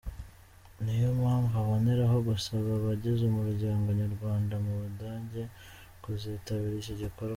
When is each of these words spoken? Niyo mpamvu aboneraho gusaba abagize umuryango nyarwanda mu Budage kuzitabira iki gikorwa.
Niyo 0.83 1.09
mpamvu 1.19 1.53
aboneraho 1.63 2.17
gusaba 2.29 2.67
abagize 2.79 3.21
umuryango 3.25 3.87
nyarwanda 3.99 4.55
mu 4.65 4.73
Budage 4.81 5.43
kuzitabira 6.03 6.75
iki 6.83 6.93
gikorwa. 7.03 7.29